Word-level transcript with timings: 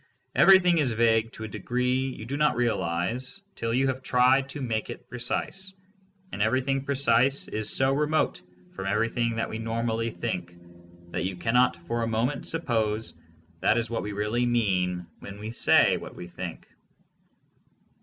Everything 0.33 0.79
is 0.79 0.93
vague 0.93 1.31
to 1.31 1.43
a 1.43 1.47
degree 1.47 1.99
you 2.07 2.25
do 2.25 2.35
not 2.35 2.55
realize 2.55 3.39
till 3.53 3.71
you 3.71 3.85
have 3.85 4.01
tried 4.01 4.49
to 4.49 4.59
make 4.59 4.89
it 4.89 5.07
precise, 5.11 5.75
and 6.31 6.41
everything 6.41 6.83
precise 6.83 7.47
is 7.47 7.69
so 7.69 7.93
remote 7.93 8.41
from 8.73 8.87
every 8.87 9.09
thing 9.09 9.35
that 9.35 9.47
we 9.47 9.59
normally 9.59 10.09
think, 10.09 10.55
that 11.11 11.25
you 11.25 11.35
cannot 11.35 11.75
for 11.85 12.01
a 12.01 12.07
moment 12.07 12.47
suppose 12.47 13.13
that 13.59 13.77
is 13.77 13.91
what 13.91 14.01
we 14.01 14.11
really 14.11 14.47
mean 14.47 15.05
when 15.19 15.37
we 15.39 15.51
say 15.51 15.97
what 15.97 16.15
we 16.15 16.25
think. 16.27 16.67